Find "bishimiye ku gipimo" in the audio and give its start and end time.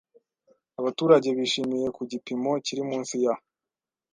1.37-2.51